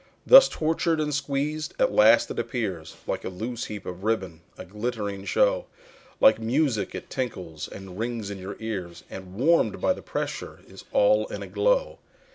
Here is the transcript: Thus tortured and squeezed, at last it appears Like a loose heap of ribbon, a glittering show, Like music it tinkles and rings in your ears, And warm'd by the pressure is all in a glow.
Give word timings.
Thus 0.25 0.49
tortured 0.49 0.99
and 0.99 1.13
squeezed, 1.13 1.75
at 1.77 1.91
last 1.91 2.31
it 2.31 2.39
appears 2.39 2.95
Like 3.05 3.23
a 3.23 3.29
loose 3.29 3.65
heap 3.65 3.85
of 3.85 4.03
ribbon, 4.03 4.41
a 4.57 4.65
glittering 4.65 5.25
show, 5.25 5.67
Like 6.19 6.39
music 6.39 6.95
it 6.95 7.07
tinkles 7.07 7.67
and 7.67 7.99
rings 7.99 8.31
in 8.31 8.39
your 8.39 8.57
ears, 8.59 9.03
And 9.11 9.35
warm'd 9.35 9.79
by 9.79 9.93
the 9.93 10.01
pressure 10.01 10.61
is 10.67 10.85
all 10.91 11.27
in 11.27 11.43
a 11.43 11.47
glow. 11.47 11.99